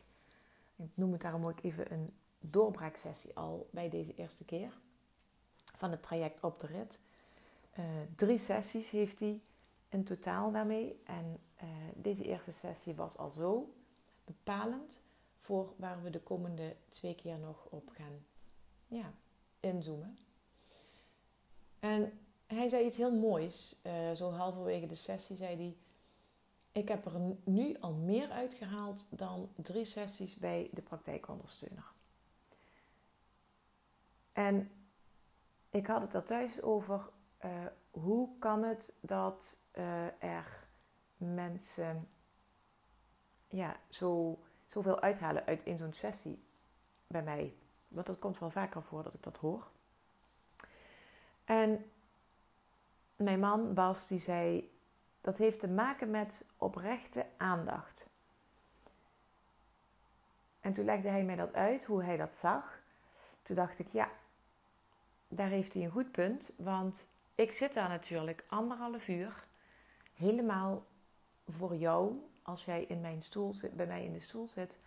Ik 0.76 0.97
noem 0.97 1.12
het 1.12 1.21
daarom 1.21 1.47
ook 1.47 1.62
even 1.62 1.92
een 1.92 2.14
doorbraaksessie 2.38 3.37
al 3.37 3.69
bij 3.71 3.88
deze 3.88 4.14
eerste 4.14 4.45
keer 4.45 4.73
van 5.76 5.90
het 5.90 6.02
traject 6.02 6.40
op 6.40 6.61
de 6.61 6.66
rit. 6.66 6.99
Uh, 7.78 7.85
drie 8.16 8.38
sessies 8.38 8.90
heeft 8.90 9.21
hij 9.21 9.40
in 9.88 10.04
totaal 10.04 10.52
daarmee. 10.52 11.00
En 11.04 11.38
uh, 11.62 11.69
deze 11.95 12.25
eerste 12.25 12.52
sessie 12.52 12.95
was 12.95 13.16
al 13.16 13.30
zo 13.30 13.75
bepalend 14.25 15.00
voor 15.41 15.75
waar 15.77 16.03
we 16.03 16.11
de 16.11 16.21
komende 16.21 16.77
twee 16.89 17.15
keer 17.15 17.39
nog 17.39 17.67
op 17.71 17.91
gaan 17.91 18.25
ja, 18.87 19.13
inzoomen. 19.61 20.19
En 21.79 22.19
hij 22.47 22.69
zei 22.69 22.85
iets 22.85 22.97
heel 22.97 23.19
moois. 23.19 23.77
Uh, 23.83 24.13
zo 24.13 24.31
halverwege 24.31 24.87
de 24.87 24.95
sessie 24.95 25.37
zei 25.37 25.57
hij... 25.57 25.77
Ik 26.73 26.89
heb 26.89 27.05
er 27.05 27.21
nu 27.45 27.77
al 27.81 27.93
meer 27.93 28.31
uitgehaald 28.31 29.07
dan 29.11 29.53
drie 29.57 29.85
sessies 29.85 30.35
bij 30.35 30.71
de 30.73 30.83
praktijkondersteuner. 30.83 31.93
En 34.33 34.71
ik 35.71 35.87
had 35.87 36.01
het 36.01 36.15
er 36.15 36.25
thuis 36.25 36.63
over... 36.63 37.11
Uh, 37.45 37.67
hoe 37.91 38.39
kan 38.39 38.63
het 38.63 38.95
dat 39.01 39.61
uh, 39.73 40.23
er 40.23 40.69
mensen 41.17 42.09
ja, 43.49 43.81
zo, 43.89 44.39
zoveel 44.71 45.00
uithalen 45.00 45.47
uit 45.47 45.62
in 45.62 45.79
zo'n 45.79 45.93
sessie 45.93 46.45
bij 47.07 47.23
mij? 47.23 47.55
Want 47.89 48.07
dat 48.07 48.19
komt 48.19 48.39
wel 48.39 48.50
vaker 48.50 48.83
voor 48.83 49.03
dat 49.03 49.15
ik 49.15 49.23
dat 49.23 49.37
hoor. 49.37 49.67
En 51.45 51.91
mijn 53.17 53.41
man 53.41 53.75
Bas 53.75 54.09
die 54.09 54.19
zei 54.19 54.73
dat 55.21 55.37
heeft 55.37 55.61
te 55.61 55.69
maken 55.69 56.11
met 56.11 56.47
oprechte 56.57 57.27
aandacht. 57.37 58.09
En 60.61 60.73
toen 60.73 60.85
legde 60.85 61.09
hij 61.09 61.25
mij 61.25 61.37
dat 61.37 61.55
uit, 61.55 61.85
hoe 61.85 62.03
hij 62.03 62.17
dat 62.17 62.35
zag. 62.35 62.79
Toen 63.43 63.57
dacht 63.57 63.79
ik, 63.79 63.89
ja, 63.93 64.09
daar 65.29 65.49
heeft 65.49 65.75
hij 65.75 65.85
een 65.85 65.91
goed 65.91 66.12
punt. 66.12 66.53
Want 66.57 67.07
ik 67.35 67.53
zit 67.53 67.75
daar 67.75 67.89
natuurlijk 67.89 68.45
anderhalf 68.49 69.09
uur 69.09 69.45
helemaal 70.15 70.85
voor 71.49 71.75
jou 71.77 72.30
als 72.43 72.65
jij 72.65 72.85
in 72.85 73.01
mijn 73.01 73.23
stoel 73.23 73.53
zit, 73.53 73.77
bij 73.77 73.87
mij 73.87 74.05
in 74.05 74.13
de 74.13 74.21
stoel 74.21 74.47
zit. 74.47 74.79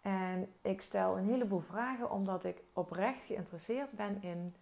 En 0.00 0.52
ik 0.62 0.82
stel 0.82 1.18
een 1.18 1.24
heleboel 1.24 1.60
vragen 1.60 2.10
omdat 2.10 2.44
ik 2.44 2.62
oprecht 2.72 3.24
geïnteresseerd 3.24 3.92
ben 3.92 4.22
in 4.22 4.54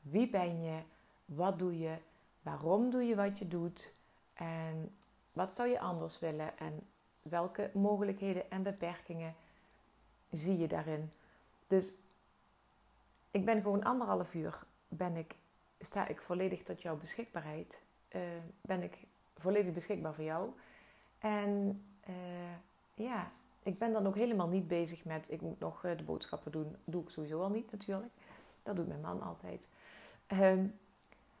wie 0.00 0.30
ben 0.30 0.62
je? 0.62 0.80
Wat 1.24 1.58
doe 1.58 1.78
je? 1.78 1.96
Waarom 2.42 2.90
doe 2.90 3.02
je 3.02 3.14
wat 3.14 3.38
je 3.38 3.48
doet? 3.48 3.92
En 4.34 4.96
wat 5.32 5.54
zou 5.54 5.68
je 5.68 5.80
anders 5.80 6.18
willen? 6.18 6.58
En 6.58 6.80
welke 7.22 7.70
mogelijkheden 7.74 8.50
en 8.50 8.62
beperkingen 8.62 9.34
zie 10.30 10.58
je 10.58 10.68
daarin? 10.68 11.12
Dus 11.66 11.92
ik 13.30 13.44
ben 13.44 13.62
gewoon 13.62 13.84
anderhalf 13.84 14.34
uur 14.34 14.64
ben 14.88 15.16
ik, 15.16 15.34
sta 15.80 16.08
ik 16.08 16.20
volledig 16.20 16.62
tot 16.62 16.82
jouw 16.82 16.96
beschikbaarheid. 16.96 17.80
Uh, 18.12 18.22
ben 18.60 18.82
ik 18.82 18.98
volledig 19.36 19.72
beschikbaar 19.72 20.14
voor 20.14 20.24
jou. 20.24 20.50
En 21.18 21.82
uh, 22.08 22.14
ja, 22.94 23.30
ik 23.62 23.78
ben 23.78 23.92
dan 23.92 24.06
ook 24.06 24.14
helemaal 24.14 24.48
niet 24.48 24.68
bezig 24.68 25.04
met 25.04 25.30
ik 25.30 25.40
moet 25.40 25.60
nog 25.60 25.84
uh, 25.84 25.96
de 25.96 26.02
boodschappen 26.02 26.52
doen. 26.52 26.76
Doe 26.84 27.02
ik 27.02 27.10
sowieso 27.10 27.42
al 27.42 27.50
niet 27.50 27.70
natuurlijk. 27.70 28.12
Dat 28.62 28.76
doet 28.76 28.88
mijn 28.88 29.00
man 29.00 29.22
altijd. 29.22 29.68
Um, 30.32 30.78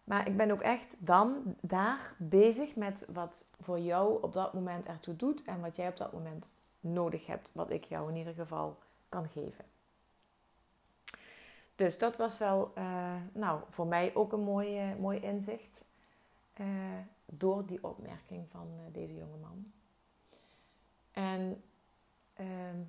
maar 0.04 0.26
ik 0.26 0.36
ben 0.36 0.50
ook 0.50 0.60
echt 0.60 0.96
dan 0.98 1.56
daar 1.60 2.14
bezig 2.16 2.76
met 2.76 3.04
wat 3.08 3.44
voor 3.60 3.78
jou 3.78 4.22
op 4.22 4.32
dat 4.32 4.52
moment 4.52 4.86
ertoe 4.86 5.16
doet 5.16 5.44
en 5.44 5.60
wat 5.60 5.76
jij 5.76 5.88
op 5.88 5.96
dat 5.96 6.12
moment 6.12 6.46
nodig 6.80 7.26
hebt, 7.26 7.50
wat 7.52 7.70
ik 7.70 7.84
jou 7.84 8.10
in 8.10 8.16
ieder 8.16 8.34
geval 8.34 8.78
kan 9.08 9.28
geven. 9.28 9.64
Dus 11.76 11.98
dat 11.98 12.16
was 12.16 12.38
wel, 12.38 12.72
uh, 12.78 13.14
nou, 13.32 13.60
voor 13.68 13.86
mij 13.86 14.14
ook 14.14 14.32
een 14.32 14.40
mooi, 14.40 14.94
mooi 14.98 15.20
inzicht 15.20 15.84
uh, 16.56 16.66
door 17.26 17.66
die 17.66 17.84
opmerking 17.84 18.48
van 18.50 18.68
deze 18.92 19.14
jonge 19.14 19.36
man. 19.36 19.72
En 21.12 21.62
ehm, 22.34 22.80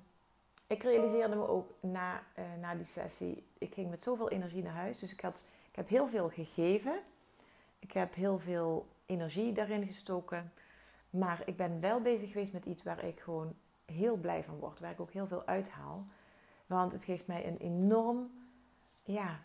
ik 0.66 0.82
realiseerde 0.82 1.36
me 1.36 1.48
ook 1.48 1.70
na, 1.80 2.22
na 2.60 2.74
die 2.74 2.84
sessie, 2.84 3.46
ik 3.58 3.74
ging 3.74 3.90
met 3.90 4.02
zoveel 4.02 4.30
energie 4.30 4.62
naar 4.62 4.72
huis, 4.72 4.98
dus 4.98 5.12
ik 5.12 5.20
had 5.20 5.52
heb 5.78 5.88
heel 5.88 6.06
veel 6.06 6.28
gegeven. 6.28 7.00
Ik 7.78 7.92
heb 7.92 8.14
heel 8.14 8.38
veel 8.38 8.86
energie 9.06 9.52
daarin 9.52 9.86
gestoken. 9.86 10.52
Maar 11.10 11.42
ik 11.44 11.56
ben 11.56 11.80
wel 11.80 12.00
bezig 12.00 12.32
geweest 12.32 12.52
met 12.52 12.64
iets 12.64 12.82
waar 12.82 13.04
ik 13.04 13.20
gewoon 13.20 13.54
heel 13.84 14.16
blij 14.16 14.44
van 14.44 14.58
word. 14.58 14.80
Waar 14.80 14.90
ik 14.90 15.00
ook 15.00 15.12
heel 15.12 15.26
veel 15.26 15.44
uithaal. 15.44 16.04
Want 16.66 16.92
het 16.92 17.04
geeft 17.04 17.26
mij 17.26 17.46
een 17.46 17.56
enorm, 17.56 18.30
ja, 19.04 19.42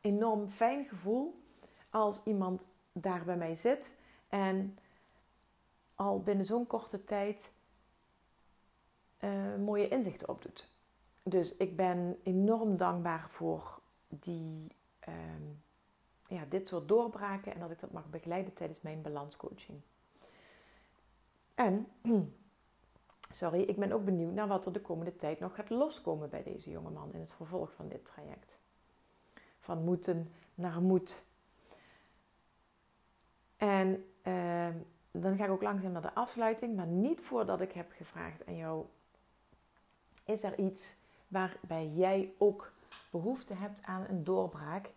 enorm 0.00 0.48
fijn 0.48 0.84
gevoel 0.84 1.42
als 1.90 2.22
iemand 2.24 2.66
daar 2.92 3.24
bij 3.24 3.36
mij 3.36 3.54
zit 3.54 3.95
en 4.28 4.78
al 5.94 6.20
binnen 6.20 6.46
zo'n 6.46 6.66
korte 6.66 7.04
tijd 7.04 7.50
uh, 9.20 9.56
mooie 9.56 9.88
inzichten 9.88 10.28
opdoet. 10.28 10.70
Dus 11.22 11.56
ik 11.56 11.76
ben 11.76 12.18
enorm 12.22 12.76
dankbaar 12.76 13.30
voor 13.30 13.80
die 14.08 14.68
Ehm, 15.06 15.44
ja, 16.28 16.44
dit 16.48 16.68
soort 16.68 16.88
doorbraken 16.88 17.54
en 17.54 17.60
dat 17.60 17.70
ik 17.70 17.80
dat 17.80 17.92
mag 17.92 18.10
begeleiden 18.10 18.52
tijdens 18.52 18.80
mijn 18.80 19.02
balanscoaching. 19.02 19.80
En 21.54 21.86
sorry, 23.30 23.62
ik 23.62 23.76
ben 23.76 23.92
ook 23.92 24.04
benieuwd 24.04 24.32
naar 24.32 24.48
wat 24.48 24.66
er 24.66 24.72
de 24.72 24.80
komende 24.80 25.16
tijd 25.16 25.40
nog 25.40 25.54
gaat 25.54 25.70
loskomen 25.70 26.30
bij 26.30 26.42
deze 26.42 26.70
jongeman 26.70 27.12
in 27.12 27.20
het 27.20 27.32
vervolg 27.32 27.72
van 27.72 27.88
dit 27.88 28.04
traject. 28.04 28.60
Van 29.60 29.84
moeten 29.84 30.26
naar 30.54 30.82
moed. 30.82 31.24
En 33.56 34.10
uh, 34.26 34.68
dan 35.10 35.36
ga 35.36 35.44
ik 35.44 35.50
ook 35.50 35.62
langzaam 35.62 35.92
naar 35.92 36.02
de 36.02 36.14
afsluiting, 36.14 36.76
maar 36.76 36.86
niet 36.86 37.20
voordat 37.20 37.60
ik 37.60 37.72
heb 37.72 37.92
gevraagd 37.92 38.46
aan 38.46 38.56
jou: 38.56 38.84
is 40.24 40.42
er 40.42 40.58
iets 40.58 40.96
waarbij 41.28 41.86
jij 41.86 42.32
ook 42.38 42.70
behoefte 43.10 43.54
hebt 43.54 43.82
aan 43.82 44.06
een 44.08 44.24
doorbraak? 44.24 44.90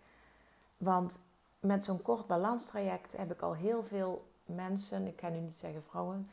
Want 0.78 1.24
met 1.60 1.86
zo'n 1.86 2.02
kort 2.02 2.28
balanstraject 2.28 3.18
heb 3.18 3.32
ik 3.32 3.42
al 3.42 3.56
heel 3.56 3.84
veel 3.84 4.28
mensen, 4.46 5.08
ik 5.08 5.16
kan 5.16 5.32
nu 5.32 5.40
niet 5.40 5.56
zeggen 5.56 5.84
vrouwen, 5.84 6.30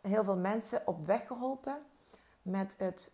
heel 0.00 0.24
veel 0.24 0.36
mensen 0.36 0.86
op 0.86 1.06
weg 1.06 1.26
geholpen 1.26 1.78
met 2.42 2.78
het 2.78 3.12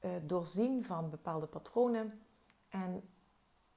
uh, 0.00 0.10
doorzien 0.22 0.84
van 0.84 1.10
bepaalde 1.10 1.46
patronen 1.46 2.20
en 2.68 3.08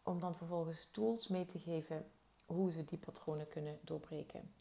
om 0.03 0.19
dan 0.19 0.35
vervolgens 0.35 0.87
tools 0.91 1.27
mee 1.27 1.45
te 1.45 1.59
geven 1.59 2.05
hoe 2.45 2.71
ze 2.71 2.85
die 2.85 2.97
patronen 2.97 3.49
kunnen 3.49 3.79
doorbreken. 3.81 4.51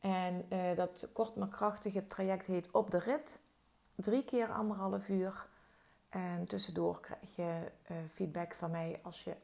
En 0.00 0.46
uh, 0.52 0.76
dat 0.76 1.08
kort 1.12 1.36
maar 1.36 1.48
krachtige 1.48 2.06
traject 2.06 2.46
heet 2.46 2.70
Op 2.70 2.90
de 2.90 2.98
Rit. 2.98 3.40
Drie 3.94 4.24
keer 4.24 4.52
anderhalf 4.52 5.08
uur. 5.08 5.46
En 6.08 6.44
tussendoor 6.46 7.00
krijg 7.00 7.36
je 7.36 7.72
uh, 7.90 7.96
feedback 8.14 8.54
van 8.54 8.70
mij 8.70 9.00
als 9.02 9.24
je 9.24 9.36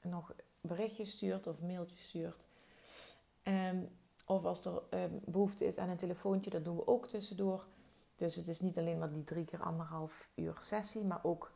nog 0.00 0.32
berichtjes 0.60 1.10
stuurt 1.10 1.46
of 1.46 1.60
mailtjes 1.60 2.04
stuurt. 2.04 2.46
Um, 3.42 3.88
of 4.26 4.44
als 4.44 4.64
er 4.64 4.82
um, 4.90 5.20
behoefte 5.26 5.64
is 5.64 5.78
aan 5.78 5.88
een 5.88 5.96
telefoontje, 5.96 6.50
dat 6.50 6.64
doen 6.64 6.76
we 6.76 6.86
ook 6.86 7.08
tussendoor. 7.08 7.66
Dus 8.14 8.34
het 8.34 8.48
is 8.48 8.60
niet 8.60 8.78
alleen 8.78 8.98
maar 8.98 9.12
die 9.12 9.24
drie 9.24 9.44
keer 9.44 9.62
anderhalf 9.62 10.30
uur 10.34 10.56
sessie, 10.60 11.04
maar 11.04 11.20
ook 11.22 11.52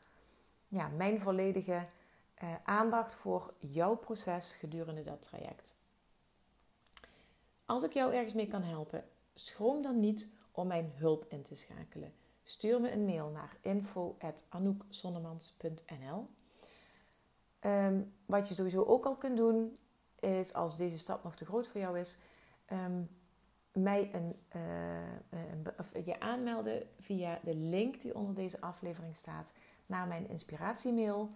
ja, 0.68 0.88
mijn 0.88 1.20
volledige 1.20 1.86
uh, 2.42 2.54
aandacht 2.64 3.14
voor 3.14 3.52
jouw 3.58 3.96
proces 3.96 4.54
gedurende 4.54 5.02
dat 5.02 5.22
traject. 5.22 5.74
Als 7.66 7.82
ik 7.82 7.92
jou 7.92 8.14
ergens 8.14 8.34
mee 8.34 8.46
kan 8.46 8.62
helpen, 8.62 9.04
schroom 9.34 9.82
dan 9.82 10.00
niet 10.00 10.34
om 10.50 10.66
mijn 10.66 10.92
hulp 10.94 11.24
in 11.28 11.42
te 11.42 11.54
schakelen. 11.54 12.12
Stuur 12.42 12.80
me 12.80 12.92
een 12.92 13.04
mail 13.04 13.28
naar 13.28 13.56
info.anoukzonnemans.nl 13.60 16.28
um, 17.60 18.14
Wat 18.26 18.48
je 18.48 18.54
sowieso 18.54 18.82
ook 18.82 19.06
al 19.06 19.16
kunt 19.16 19.36
doen, 19.36 19.78
is 20.20 20.54
als 20.54 20.76
deze 20.76 20.98
stap 20.98 21.24
nog 21.24 21.36
te 21.36 21.44
groot 21.44 21.68
voor 21.68 21.80
jou 21.80 21.98
is, 21.98 22.18
um, 22.72 23.08
mij 23.72 24.14
een, 24.14 24.34
een, 25.30 25.66
of 25.78 26.04
je 26.04 26.20
aanmelden 26.20 26.88
via 26.98 27.40
de 27.42 27.54
link 27.54 28.00
die 28.00 28.14
onder 28.14 28.34
deze 28.34 28.60
aflevering 28.60 29.16
staat 29.16 29.52
naar 29.86 30.06
mijn 30.06 30.28
inspiratiemail. 30.28 31.30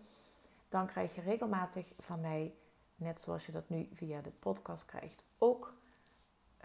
Dan 0.69 0.87
krijg 0.87 1.15
je 1.15 1.21
regelmatig 1.21 1.89
van 1.95 2.21
mij, 2.21 2.55
net 2.95 3.21
zoals 3.21 3.47
je 3.47 3.53
dat 3.53 3.69
nu 3.69 3.89
via 3.93 4.21
de 4.21 4.31
podcast 4.31 4.85
krijgt, 4.85 5.25
ook 5.39 5.79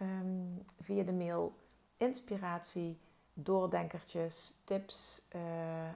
um, 0.02 0.66
via 0.80 1.04
de 1.04 1.14
mail 1.14 1.54
inspiratie, 1.98 3.00
doordenkertjes, 3.34 4.54
tips, 4.64 5.22
uh, 5.36 5.42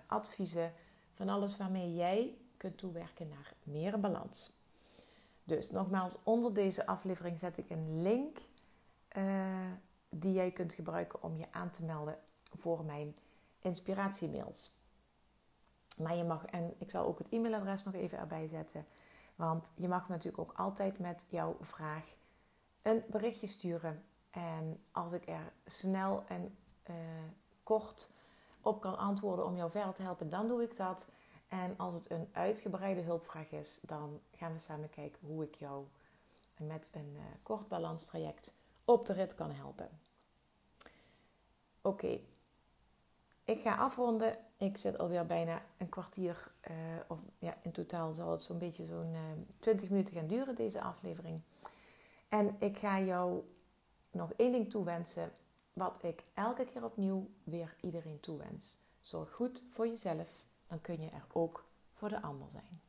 adviezen 0.07 0.73
van 1.13 1.29
alles 1.29 1.57
waarmee 1.57 1.95
jij 1.95 2.37
kunt 2.57 2.77
toewerken 2.77 3.27
naar 3.27 3.53
meer 3.63 3.99
balans. 3.99 4.51
Dus 5.43 5.71
nogmaals, 5.71 6.23
onder 6.23 6.53
deze 6.53 6.85
aflevering 6.85 7.39
zet 7.39 7.57
ik 7.57 7.69
een 7.69 8.01
link 8.01 8.37
uh, 9.17 9.71
die 10.09 10.33
jij 10.33 10.51
kunt 10.51 10.73
gebruiken 10.73 11.23
om 11.23 11.37
je 11.37 11.45
aan 11.51 11.69
te 11.69 11.83
melden 11.83 12.17
voor 12.57 12.83
mijn 12.83 13.15
inspiratiemails. 13.59 14.71
Maar 15.97 16.15
je 16.15 16.23
mag, 16.23 16.45
en 16.45 16.73
ik 16.77 16.89
zal 16.89 17.05
ook 17.05 17.17
het 17.17 17.29
e-mailadres 17.29 17.83
nog 17.83 17.93
even 17.93 18.17
erbij 18.17 18.47
zetten, 18.47 18.85
want 19.35 19.67
je 19.75 19.87
mag 19.87 20.09
natuurlijk 20.09 20.39
ook 20.39 20.57
altijd 20.57 20.99
met 20.99 21.27
jouw 21.29 21.57
vraag 21.61 22.03
een 22.81 23.03
berichtje 23.07 23.47
sturen. 23.47 24.03
En 24.29 24.83
als 24.91 25.11
ik 25.11 25.27
er 25.27 25.51
snel 25.65 26.23
en 26.27 26.57
uh, 26.89 26.95
kort 27.63 28.09
op 28.61 28.81
kan 28.81 28.97
antwoorden 28.97 29.45
om 29.45 29.55
jou 29.55 29.71
verder 29.71 29.93
te 29.93 30.01
helpen, 30.01 30.29
dan 30.29 30.47
doe 30.47 30.63
ik 30.63 30.75
dat. 30.75 31.11
En 31.47 31.73
als 31.77 31.93
het 31.93 32.11
een 32.11 32.29
uitgebreide 32.31 33.01
hulpvraag 33.01 33.51
is, 33.51 33.79
dan 33.81 34.19
gaan 34.35 34.53
we 34.53 34.59
samen 34.59 34.89
kijken 34.89 35.27
hoe 35.27 35.43
ik 35.43 35.55
jou 35.55 35.85
met 36.57 36.91
een 36.93 37.13
uh, 37.15 37.21
kort 37.41 37.67
balanstraject 37.67 38.53
op 38.85 39.05
de 39.05 39.13
rit 39.13 39.35
kan 39.35 39.51
helpen. 39.51 39.89
Oké, 41.81 42.19
ik 43.43 43.59
ga 43.59 43.75
afronden. 43.75 44.37
Ik 44.57 44.77
zit 44.77 44.97
alweer 44.97 45.25
bijna 45.25 45.61
een 45.77 45.89
kwartier, 45.89 46.51
uh, 46.71 46.75
of 47.07 47.19
ja, 47.37 47.57
in 47.61 47.71
totaal 47.71 48.13
zal 48.13 48.31
het 48.31 48.41
zo'n 48.41 48.59
beetje 48.59 48.85
zo'n 48.85 49.13
uh, 49.13 49.19
20 49.59 49.89
minuten 49.89 50.13
gaan 50.13 50.27
duren, 50.27 50.55
deze 50.55 50.81
aflevering. 50.81 51.41
En 52.29 52.55
ik 52.59 52.77
ga 52.77 52.99
jou 52.99 53.43
nog 54.11 54.33
één 54.33 54.51
ding 54.51 54.69
toewensen, 54.69 55.31
wat 55.73 56.03
ik 56.03 56.23
elke 56.33 56.65
keer 56.65 56.83
opnieuw 56.83 57.29
weer 57.43 57.75
iedereen 57.81 58.19
toewens. 58.19 58.77
Zorg 59.01 59.33
goed 59.33 59.63
voor 59.69 59.87
jezelf, 59.87 60.45
dan 60.67 60.81
kun 60.81 61.01
je 61.01 61.09
er 61.09 61.25
ook 61.33 61.65
voor 61.93 62.09
de 62.09 62.21
ander 62.21 62.49
zijn. 62.49 62.81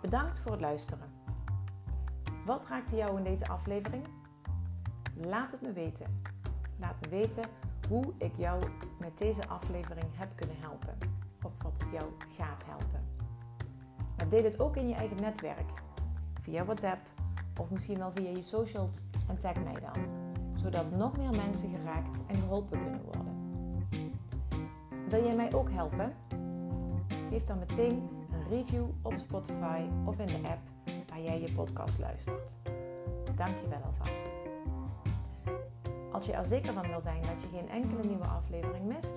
Bedankt 0.00 0.40
voor 0.40 0.52
het 0.52 0.60
luisteren. 0.60 1.12
Wat 2.44 2.66
raakte 2.66 2.96
jou 2.96 3.16
in 3.16 3.24
deze 3.24 3.48
aflevering? 3.48 4.06
Laat 5.16 5.52
het 5.52 5.60
me 5.60 5.72
weten. 5.72 6.22
Laat 6.78 7.00
me 7.00 7.08
weten 7.08 7.44
hoe 7.88 8.14
ik 8.18 8.36
jou 8.36 8.70
met 8.98 9.18
deze 9.18 9.48
aflevering 9.48 10.16
heb 10.16 10.36
kunnen 10.36 10.58
helpen 10.58 11.17
jou 11.92 12.10
gaat 12.36 12.64
helpen. 12.66 13.06
Maar 14.16 14.28
deel 14.28 14.44
het 14.44 14.60
ook 14.60 14.76
in 14.76 14.88
je 14.88 14.94
eigen 14.94 15.20
netwerk, 15.20 15.82
via 16.40 16.64
WhatsApp 16.64 17.00
of 17.60 17.70
misschien 17.70 17.98
wel 17.98 18.10
via 18.10 18.30
je 18.30 18.42
socials 18.42 19.02
en 19.28 19.38
tag 19.38 19.54
mij 19.54 19.80
dan, 19.80 20.04
zodat 20.54 20.90
nog 20.90 21.16
meer 21.16 21.30
mensen 21.30 21.68
geraakt 21.68 22.18
en 22.26 22.36
geholpen 22.36 22.80
kunnen 22.80 23.02
worden. 23.02 23.36
Wil 25.08 25.24
jij 25.24 25.34
mij 25.36 25.54
ook 25.54 25.70
helpen? 25.70 26.14
Geef 27.30 27.44
dan 27.44 27.58
meteen 27.58 28.08
een 28.32 28.48
review 28.48 28.84
op 29.02 29.14
Spotify 29.16 29.80
of 30.04 30.18
in 30.18 30.26
de 30.26 30.48
app 30.48 30.60
waar 31.08 31.20
jij 31.20 31.40
je 31.40 31.52
podcast 31.52 31.98
luistert. 31.98 32.56
Dank 33.34 33.60
je 33.60 33.68
wel 33.68 33.82
alvast. 33.84 34.24
Als 36.12 36.26
je 36.26 36.32
er 36.32 36.46
zeker 36.46 36.72
van 36.72 36.86
wil 36.86 37.00
zijn 37.00 37.22
dat 37.22 37.42
je 37.42 37.48
geen 37.56 37.68
enkele 37.68 38.08
nieuwe 38.08 38.26
aflevering 38.26 38.84
mist, 38.84 39.12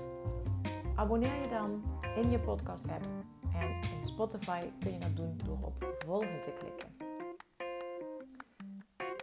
abonneer 1.02 1.42
je 1.42 1.48
dan 1.48 1.84
in 2.16 2.32
je 2.32 2.40
podcast 2.40 2.88
app. 2.88 3.06
En 3.54 3.70
in 4.00 4.08
Spotify 4.08 4.60
kun 4.80 4.94
je 4.94 5.00
dat 5.00 5.16
doen 5.16 5.38
door 5.46 5.58
op 5.62 5.96
volgen 6.06 6.42
te 6.42 6.54
klikken. 6.60 6.88